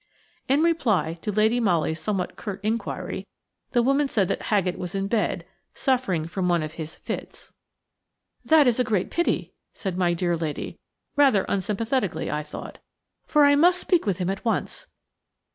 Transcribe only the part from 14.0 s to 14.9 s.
with him at once."